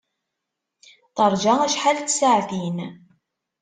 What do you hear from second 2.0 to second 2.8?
n tsaɛtin.